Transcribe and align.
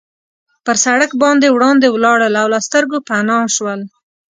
پر 0.65 0.75
سړک 0.85 1.11
باندې 1.23 1.47
وړاندې 1.55 1.87
ولاړل 1.91 2.33
او 2.41 2.47
له 2.53 2.59
سترګو 2.67 2.97
پناه 3.07 3.39
شول. 3.55 3.79